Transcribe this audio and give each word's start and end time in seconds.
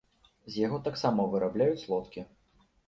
З 0.53 0.63
яго 0.65 0.79
таксама 0.89 1.29
вырабляюць 1.37 1.87
лодкі. 1.95 2.29